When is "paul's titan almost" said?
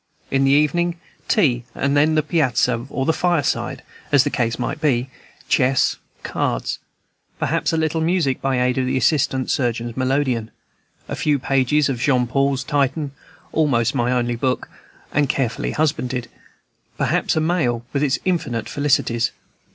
12.25-13.93